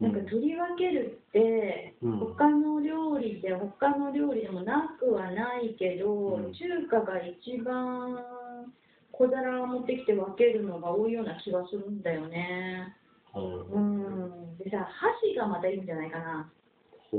[0.00, 0.04] う。
[0.04, 8.18] なんか取り分けるって、うん他の料理で、他の料理でもなくはないけど、うん中華が一番
[9.12, 12.94] 小皿を持ってきて分けるのが多いような気がするんだよね。
[13.34, 14.58] うんうん。
[14.58, 16.52] でさ、箸がまたいいんじゃないかな。
[17.10, 17.18] ほ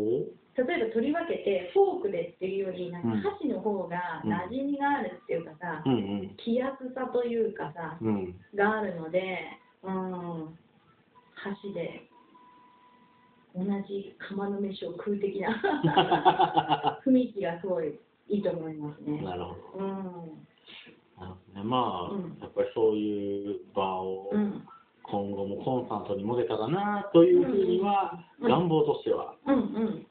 [0.58, 8.08] 例えば取り分けてフォークでっていうよりなんかうん箸の方が馴染みがあるっていうかさ、ううん気安さというかさうん。
[8.08, 8.36] うん。
[8.56, 9.40] があるので、
[9.84, 10.58] うん、
[11.36, 12.10] 箸で
[13.56, 15.50] 同じ釜の飯を食う的な
[17.06, 19.22] 雰囲気がすごいいいと思いますね。
[19.22, 19.86] なるほど。
[19.86, 20.48] うん
[21.18, 24.68] なるほどね、まあ、うんやっぱりそういう場をうん
[25.10, 29.34] 今後もコンスタントに持てたらなというふうには、うん願望としては。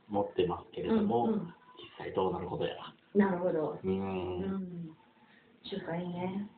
[0.08, 2.94] 持ってますけれども、実際どうなることやら。
[3.14, 3.78] なるほど。
[3.82, 3.88] う。
[3.88, 4.90] うんん。
[5.62, 6.48] 中華いいね。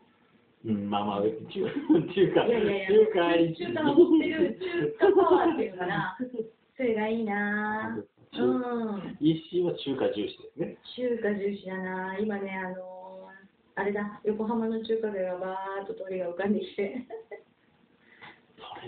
[0.64, 4.58] うん、まあまあ、中中華、いやいやいや、中華いい中華の持ってる
[4.98, 6.18] 中華パワーっていうのかな。
[6.76, 7.98] それがいいな
[8.32, 9.16] 中うん。
[9.20, 10.76] 一心は中華重視ですね。
[10.96, 13.28] 中華重視だな今ね、あの
[13.76, 17.06] あれだ、横浜の中華街がバーっと通りが浮かんできて。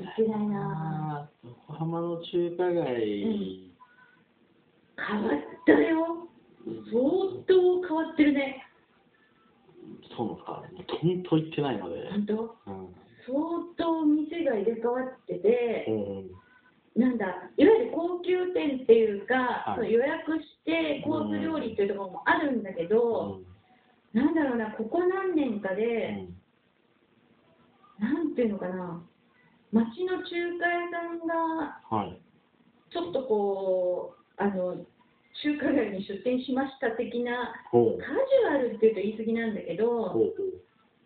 [0.00, 1.30] 行けないな。
[1.44, 3.72] 横浜の中華街、
[4.96, 6.28] 変わったよ。
[6.64, 7.00] 相
[7.46, 8.66] 当変わってるね。
[10.16, 10.62] そうなんですか、
[11.00, 12.10] とんと行ってないので。
[12.10, 12.56] 本当？
[12.66, 12.94] うん。
[13.26, 13.38] 相
[13.76, 16.30] 当店が入れ替わってて、うん
[16.96, 19.34] なんだ、いわゆる高級店っていうか、
[19.78, 19.92] はい。
[19.92, 23.40] 予約してコース料理っていうところもあるんだけど、
[24.12, 26.36] なんだろうな、ここ何年かうで、ん。
[28.00, 29.02] なんていうのかな、
[29.72, 32.20] 町の中華屋さんがはい。
[32.92, 34.74] ちょっとこう、あの
[35.42, 40.26] 中華街に出店しました的な、カジュアルっていうと言い過ぎなんだけど、ほ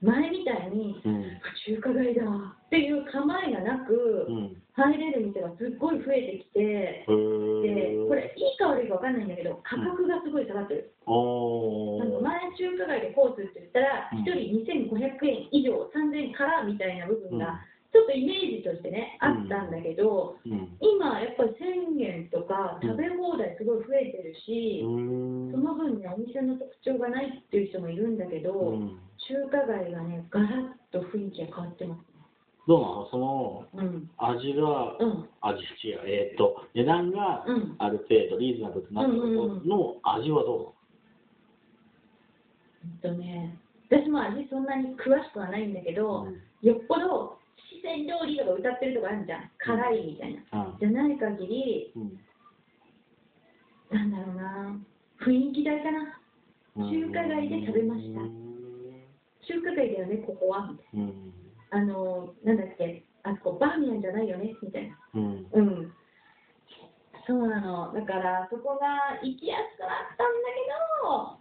[0.02, 1.08] 前みたいに、う。
[1.08, 1.24] うん。
[1.64, 4.56] 中華街だっていう構えがなく、うん。
[4.76, 10.92] 入れる店がすっごい増えてきて、へでーこれ、いいか悪いか分かんないんだけど、価格がすごい下がってる。
[11.06, 12.22] おあのー。
[12.22, 17.60] 前、中華街でコースって言ったら、うん1人2500円以上、3000円からみたいな部分うんが、
[17.94, 20.76] ちょっとイメージとしてね、あったんだけど、うん。
[20.82, 25.52] 今、やっぱり1000円とか食べ放題すごい増えてるし、うん。
[25.52, 28.98] その分ね、お店の特徴がないっていう人もいるんだけど、うん。
[29.30, 32.00] 中華街がね、ガラッと雰囲気が変わってます
[32.66, 33.08] どうなの？
[33.10, 33.64] その。
[34.18, 35.28] 味が、うん。
[35.40, 37.76] 味違う、えーっと、値段がうん。
[37.78, 39.68] ある程度リーズナブルとなってるうんうんうん。
[39.68, 40.74] の味はど
[42.82, 43.56] えっとね、
[43.88, 47.38] 私も味そんなに詳しくはないんだけうど、なのよっぽど
[47.84, 49.50] 四川料理とか歌ってるとかあるじゃん。
[49.58, 50.64] 辛いみたいな。
[50.66, 52.20] うんじゃない限り、うん
[53.90, 54.80] なんだろうな、
[55.20, 56.20] 雰囲気代かな。
[56.76, 59.04] うん中華街で食べましたうん
[59.46, 60.66] 中華街だよね、ここは。
[60.72, 61.32] みたいうん
[61.70, 61.78] な。
[61.78, 64.98] あの、なんだっけ、あそこバーミヤンじゃないよね、みたいな。
[65.14, 65.92] うんうん。
[67.26, 67.92] そうなの。
[67.94, 71.38] だから、そこが行きやすくなったんだなんか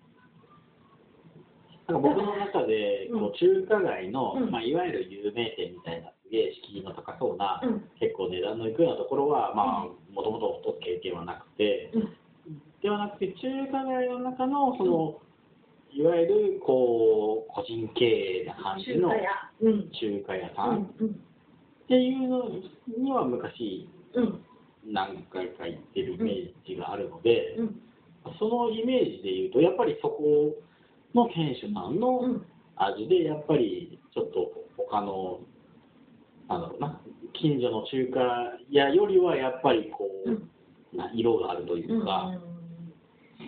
[1.99, 7.62] 僕の中で、うんこう中華街の、うんまあ、いわゆる有名店みたいな、すげえ敷居の高そうな。
[7.99, 12.17] 結構値段のいくようなところは、まあ、もともと経験はなくて、うん
[12.84, 15.21] ではなくて、中華街の中の、その、
[15.93, 19.29] いわゆる、こう、個人経営な感じの中華屋。
[19.62, 19.91] うん。
[19.91, 20.63] 中華屋さ
[20.99, 21.08] うん。
[21.08, 21.10] っ
[21.88, 22.49] ていうの
[22.97, 24.45] には昔、うん。
[24.86, 27.82] 何回か行ってるイメージがあるので、うん。
[28.38, 30.53] そのイメージで言うと、やっぱりそこ
[31.13, 32.45] の店主さんのうん。
[32.76, 35.39] 味で、やっぱりちょっと他の、
[36.49, 37.02] なんだろうな、
[37.34, 38.19] 近所の中華
[38.71, 40.49] 屋よりはやっぱりこう、うん
[40.93, 42.06] な色があるといううん。
[42.06, 42.32] か、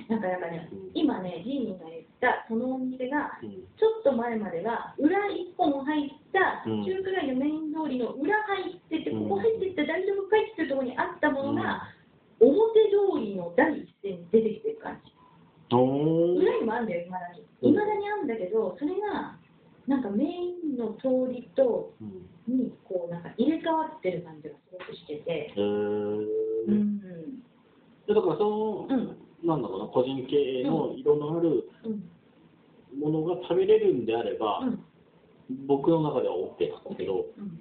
[0.10, 11.82] なんかやっぱねうん、今ね、ジーニーが言ったそのお店が、うんちょっと前までは裏一本入ったうん中華街のメイン通りの裏入ってて、うんここ入ってって大丈夫かいっていうところにあったものが、
[12.39, 15.12] 表通りの第一線に出てきてる感じ。
[16.65, 17.41] もあるんだよ、いまだに。
[17.62, 19.38] うんいまだにあるんだけど、それが、
[19.88, 25.54] なんかメインの通りと、うんに、こう、なんか入れ替わってる感じがすごくしてて。
[25.56, 26.28] へー
[26.67, 26.99] うん。
[28.08, 29.17] でだからその、うん。
[29.47, 32.10] なんだろうな、個人経営の色のあるうん。
[32.99, 34.80] ものが食べれるんであれば、うん。
[35.67, 37.60] 僕の中では OK なんですけど、うん。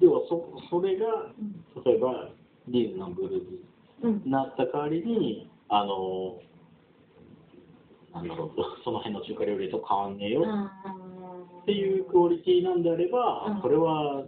[0.00, 1.06] ではそそれが、
[1.38, 1.84] うん。
[1.84, 2.30] 例えば
[2.68, 3.60] リーズナブルに
[4.02, 4.22] うん。
[4.30, 6.40] なった代わりに、あの、
[8.14, 8.50] なんだろう、
[8.84, 10.42] その辺の中華料理と変わんねえよ
[11.62, 14.24] っていうクオリティなんであれば、うんそれは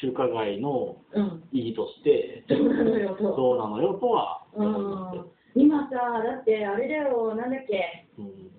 [0.00, 1.44] 中華街のうん。
[1.52, 3.36] 意義として、そうなのよ、と。
[3.36, 5.62] そうなのよとはう思いますん。
[5.62, 8.50] 今さ、だってあれだよ、なんだっけ、うん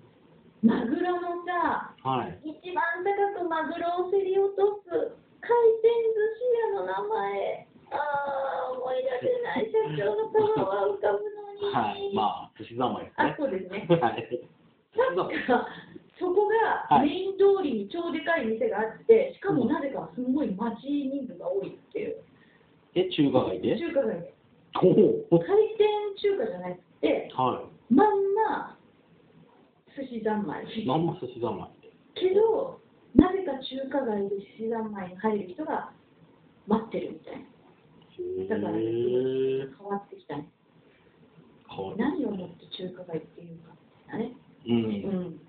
[0.62, 2.40] マグロのさ、はい。
[2.42, 4.90] 一番高くマグロを競り落とす
[5.44, 5.52] 回
[5.84, 11.74] 転寿司屋の名前、あー、思い出せない、社長の顔は浮かぶのに。
[11.74, 12.14] はい。
[12.16, 13.36] まあ、寿司三昧ですあ、ね。
[13.38, 13.86] そうですね。
[14.00, 14.48] はい。
[14.96, 15.68] 確か、
[16.18, 22.16] そこがはいメイン通りに超でかい店があって、しかもなぜかすごい待ち人数が多いっていう。
[22.94, 23.76] え、中華街で？
[23.78, 24.34] 中華街で。
[24.72, 25.04] 回転
[26.20, 28.78] 中華じゃなくて、はまんま
[29.96, 30.64] 寿司三昧。
[30.64, 30.86] い。
[30.86, 31.92] まんま寿司三昧で。
[32.14, 32.80] けど、
[33.14, 35.92] なぜか中華街で寿司三昧に入る人が
[36.66, 38.56] 待ってるみたいな。
[38.56, 40.48] だから、へー変わってきたね。
[41.98, 43.58] 何をもって中華街っていう
[44.08, 44.32] かね。
[44.66, 44.72] う。
[44.72, 45.40] うんん。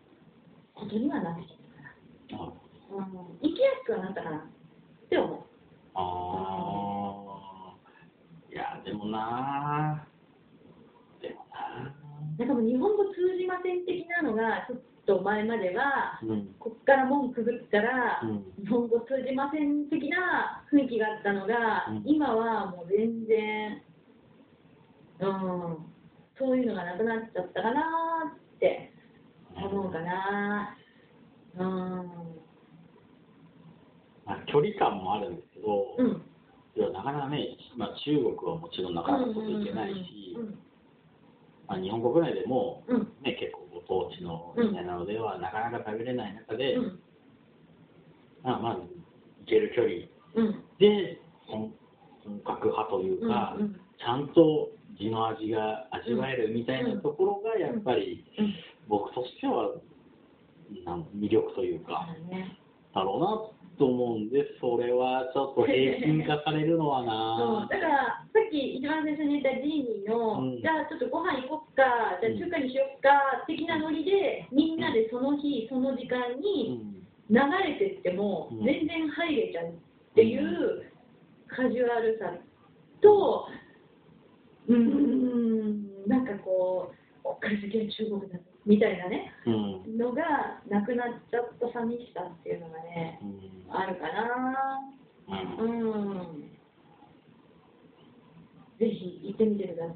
[0.73, 1.57] ことにはなってき
[2.29, 2.45] たかあ
[2.91, 2.97] な。
[2.97, 3.03] うん。
[3.41, 4.41] 行きやすくはなったかなっ
[5.09, 5.39] て思う。
[5.95, 6.47] あ
[8.97, 10.07] どな
[11.21, 11.87] でもな
[12.37, 16.55] なんかもう日本語通じません的なのが、ちょっと前までは、うん。
[16.59, 23.81] こっから門くぐったら、うん日本語通じません的な雰囲気があったのが、うん今はもう全然、
[25.19, 25.77] うん、
[26.37, 27.81] そういうのがなくなっちゃったかな
[28.55, 28.93] って
[29.65, 30.77] 思うかな。
[31.57, 32.07] うん。
[34.25, 36.21] まあ、距離感もあるんですけど、うん。
[36.75, 40.59] いやなかなかね、まあ、中国はもちろんなかなかこといけないし、うん
[41.67, 42.99] まあ、日本国内でも、うん。
[43.23, 46.99] ね、結構ご当地のみたいなのでは、なかなか食べれない中で、うん。
[48.43, 50.63] まあまあ、いける距離うん。
[50.79, 51.73] で本
[52.23, 58.53] 本格派というか、うんうんちゃんと地の味が味わえるみたいなところがやっぱりうん。
[58.87, 59.75] 僕としては
[60.85, 62.57] なん魅力というかね。
[62.93, 67.67] だろうなと思うんでそれはちょっと平均化されるのはな。
[67.69, 70.61] だから、さっき一番最初に言ったジーニーの、うん。
[70.61, 76.97] じゃあちょっとご飯行こっか、じゃあ中華にしよっか、的なノリで、みんなでその日、その時間うにん。
[77.29, 79.73] 流れてってもうん、全然入れちゃうっ
[80.15, 80.89] ていう
[81.47, 82.33] カジュアルさ
[83.01, 83.45] と、
[84.67, 89.49] うーん、なんかこう、こっから先は中国だみたいなね、う
[89.93, 94.79] んのがなくなっちゃった寂しさっていうのがね、うんあるかな。
[95.59, 96.03] うんう
[96.33, 96.51] ん。
[98.77, 99.93] ぜひ行ってみてくださ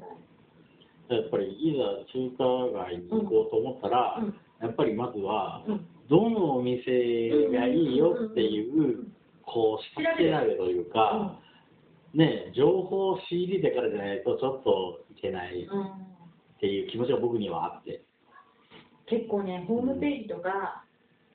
[1.10, 1.14] い。
[1.14, 2.30] やっぱりいざ中
[2.72, 5.86] 華街に行こうと思ったら、うんやっぱりまずはうん。
[6.08, 6.80] どのお店
[7.50, 9.06] がいいよっていう、
[9.44, 11.40] こう下調べというか、
[12.14, 15.90] ね、情報を仕入れてからじゃないとちょっといけないっうん。
[16.60, 18.02] ていう気持ちが僕にはあって。
[19.12, 20.84] 結構ね、ホームページとか、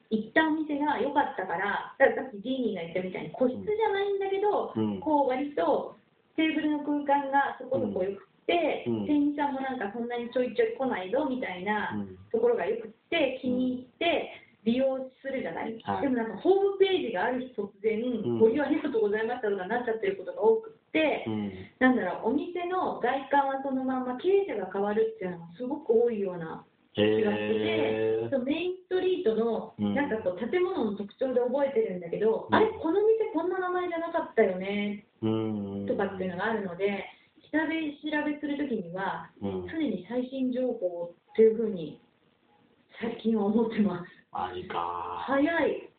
[0.09, 4.99] 行ったお店が良かったから、だからさっきジーニーが言ったみたいに個室じゃないんだけど、うん。
[4.99, 5.93] こう割と
[6.35, 9.05] テーブルの空間がそこそこ良くて、うん。
[9.05, 12.17] 店員さんもなんかそんなにちょいちょい来ないぞみたいなうん。
[12.31, 14.31] ところが良くて、気に入って
[14.63, 16.01] 利用するじゃない、はい。
[16.01, 18.39] でもなんかホームページがある日突然、ん。
[18.39, 21.51] ご利用ありがとうございましたとかなっちゃってることが多くって、うん。
[21.83, 26.63] なんだろう、お店の外観はそのまんま経営者が変わるっていうのがすごく多いような
[26.97, 29.93] 気がしてへて、そうメインストリートのうん。
[29.93, 32.55] なんかこう建物の特徴で覚えてるんだけど、うん。
[32.55, 35.87] あれ、この店こんな名前じゃなかったよねーうん。
[35.87, 37.05] とかっていうのがあるので、
[37.51, 39.67] 調べ調べするときには、うん。
[39.69, 42.01] 常に最新情報っていうふうに
[42.99, 44.09] 最近は思ってます。
[44.31, 45.23] マジか。
[45.27, 45.89] 早い、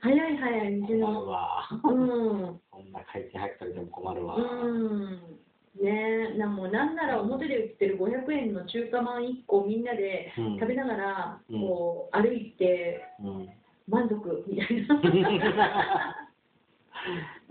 [0.00, 1.26] 早い早い店困るの。
[1.26, 1.68] わ。
[1.72, 2.60] うん。
[2.70, 4.36] そんな回転早くされても困るわ。
[4.36, 5.43] うん
[5.82, 6.30] ね。
[6.34, 10.58] え、なんもうなんなら表で売ってる500円の中華まん1個みんなでうん。
[10.58, 11.60] 食べながらうん。
[11.60, 13.48] こう歩いてうん。
[13.88, 16.28] 満足みたいな。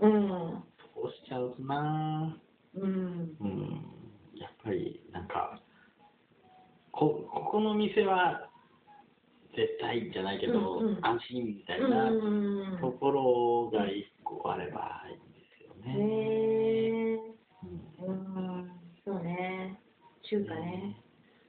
[0.00, 0.64] うん。
[0.94, 2.36] そうしちゃうとな。
[2.74, 3.36] うん。
[3.40, 3.86] うん。
[4.34, 5.60] やっぱりなんか
[6.92, 8.48] こここの店は
[9.56, 10.98] 絶対じゃないけど、うんうん。
[11.02, 12.14] 安心みたいうんなう
[12.76, 12.78] ん。
[12.80, 15.94] ところが一個あればいいんですよね。
[15.94, 16.04] ね
[18.02, 18.08] うんえ。
[18.08, 18.70] うん。
[19.04, 19.78] そうね。
[20.22, 20.96] 中華ね。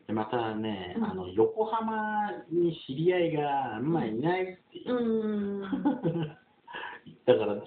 [0.08, 5.62] でまたね、うんあの横浜に知り合いがあんまりいないっていうう、ん。
[7.26, 7.64] だから中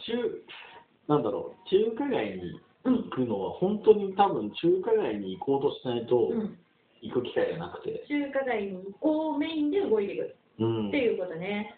[1.08, 6.58] なんだろう中華街にうん行くのは本当に多分中華街に行こうとしないとうん。
[7.00, 11.76] 行く機会がなくて、中華街に行こうメインで動いていくうんっていうことね。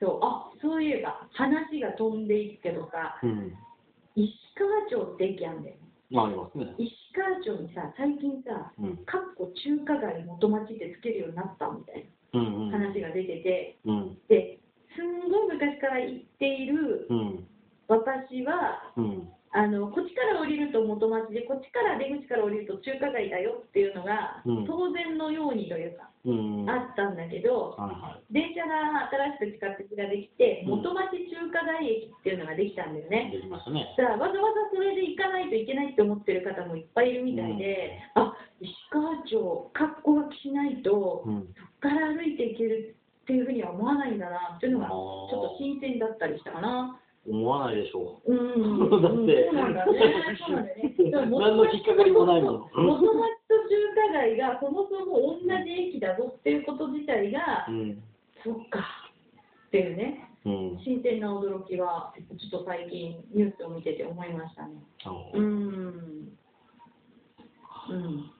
[0.00, 3.52] そう、あ、そういえば話が飛んでいくけどさ、うん、
[4.14, 5.80] 石川町って駅あんだよね。
[6.10, 6.74] まあありますね。
[6.78, 8.96] 石川町にさ、最近さ、うん。
[9.06, 14.18] かっこ中華街元町ってつけるようになったみたいな話が出てて、うん。
[14.28, 14.58] で、
[14.96, 17.46] すんごい昔から行っているうん。
[17.88, 24.66] 私は、うんあのこっちから降りると元町で、こっちから出口から降りると中華街だよっていうのが、うん。
[24.66, 26.66] 当然のようにというか、うん。
[26.66, 29.06] あったんだけど、はいは電車が
[29.38, 30.82] 新しく地下鉄ができて、うん。
[30.82, 33.30] 元町中華街駅っていうのができたんだよいね。
[33.30, 33.94] できましたね。
[33.94, 41.46] だからわざわざそれで行かないといけないって思ってる方もいっぱいいるみたいで、あ石川町、格好がしないと、うん。
[41.54, 46.98] そこから歩いていけるっていうふうには思わないんだなっていうのが、ちょっと新鮮だったりしたかな。
[47.26, 49.92] 思わないでしょうん、 だってそうなんだね。
[50.38, 50.94] そうなんだね。
[50.98, 58.02] で も何のきっかかりもないもの元町と中華街がそもそも同じ駅だぞっていうこと自体がう。、うん
[58.44, 58.80] そっか
[59.68, 60.28] っていうね。
[60.44, 64.74] うん新鮮な驚きは、ちょっと最近ニュースを見てて思いましたね。
[65.02, 66.38] そううん。
[67.88, 68.30] うん。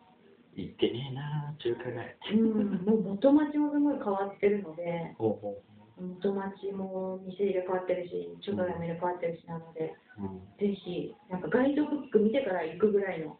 [0.56, 2.16] 行ってねえな中華街。
[2.34, 13.38] うん、もう元町もすごい変わってるので、ほうほうん元町も店入れ替わってるし、中華街も入れ替わってるしなので、うんぜひ、なんかガイドブック見てから行くぐらいの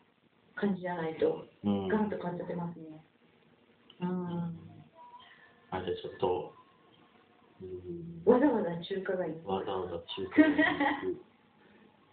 [0.55, 3.03] 感じじゃないと、うんガンと感じてますね。
[4.01, 4.59] うん。
[5.71, 6.55] あじゃあちょっと、
[7.63, 9.43] うん、わざわざ中華街に。
[9.45, 10.63] わざわざ中華に行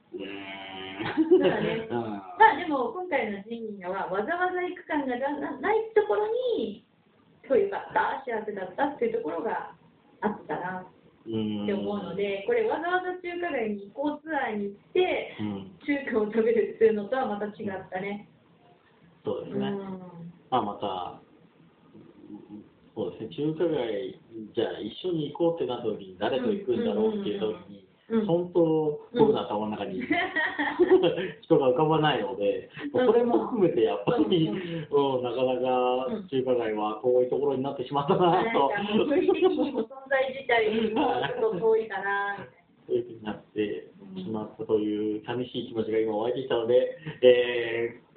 [0.10, 0.18] く。
[0.18, 0.82] うーん。
[1.30, 2.22] そうだね うんま
[2.54, 6.28] あでも今回のジンギはわざわざ行く感がななないところ
[6.58, 6.86] に
[7.44, 9.74] すごいよかった幸せだったっていうところが
[10.22, 10.88] あったな
[11.28, 18.28] うんって思うのでこれわざわざ中華街に行こうツアーに行ってうん、中華を食べるっていうのとはまた違ったね。
[19.24, 19.69] うそうですね。
[19.69, 19.78] ん
[20.49, 21.22] まあ、また、
[22.30, 24.19] うんそうですね、中華街、
[24.53, 27.80] じゃあ一緒に行こうってなった時に誰と行くんだろうっていう時に、うん
[28.26, 30.01] 本当、僕の頭の中に
[31.41, 42.62] 人が浮かばないので、うんそれも含めてやっぱり、ううんなかなか中華街は遠いところになってしまったなと存在自体もちょっと遠いかなみたいな。
[42.88, 43.88] そういうふうになって
[44.18, 48.12] しまったという寂しい気持ちが今湧いてきたので、えー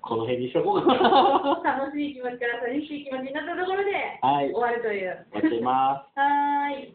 [0.00, 1.60] この辺にしとこうかな。
[1.76, 3.92] 楽しい気持ちから寂しい気持ちになったところで
[4.22, 5.26] はい、終わるという。
[5.32, 6.16] 終わってます。
[6.18, 6.94] はーい。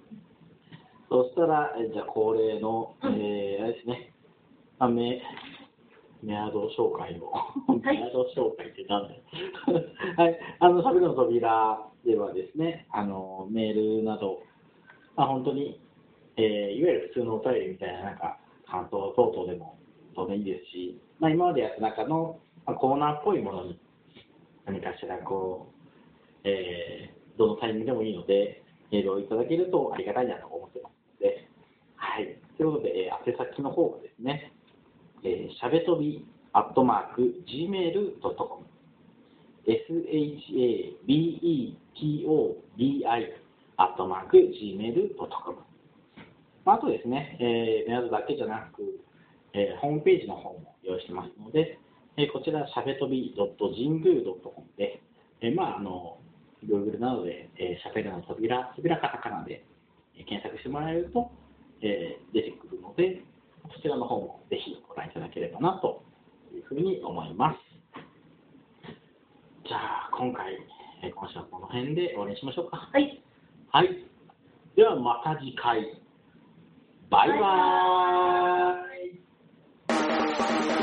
[1.13, 3.13] そしたら、えじゃあ恒例の、うん。
[3.21, 4.13] えーあれですね、
[4.79, 5.21] あメ
[6.23, 7.97] メアド紹介を、はい。
[7.97, 9.21] メアド紹介ってなんだよ。
[10.17, 14.41] はい、あの、サビの扉ではですね、あの、メールなど、
[15.15, 15.79] まあ、本当に、
[16.37, 19.77] えーいわゆる普通のお便りみたいな、なんか、感想等々でも
[20.15, 23.77] 当然いいですし、まあ、今までやった中の、まあ、コーナーっぽいものに、
[24.65, 31.02] 何かしらこう、えーどのタイミングでもいいので、メールをいただけるとありがたいなと思ってます。
[32.57, 34.51] ということで、えー宛先の方がですね、
[35.23, 38.65] えーしゃべとび、アットマーク、gmail.com、
[39.65, 41.77] shabetobi、
[43.77, 45.57] アットマーク、gmail.com。
[46.65, 48.99] まあ、あとですね、えー、メールだけじゃなく、
[49.53, 51.79] えーホームページの方も用意してますので、
[52.17, 55.01] えーこちら、しゃべとび .jingu.com で、
[55.41, 56.19] えーまあ、あの、
[56.63, 59.65] Google などで、えー、しゃべるの扉、扉カタカナで、
[60.15, 61.31] えー検索してもらえると、
[61.83, 63.21] えー、出てくるので、
[63.75, 66.03] そちらの方もぜひご覧いただければなと
[66.53, 67.59] いうふうに思います。
[69.67, 70.57] じゃあ、今回、
[71.03, 72.89] え、今週はこの辺で終わりにしましょうか。
[72.91, 73.21] はい。
[73.71, 73.89] はい。
[74.75, 76.01] では、また次回。
[77.09, 79.21] バイバーイ。
[79.87, 79.99] バイ
[80.39, 80.82] バーイ